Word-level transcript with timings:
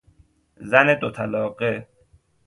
زن 0.69 0.93
دوطلاقه 0.99 1.73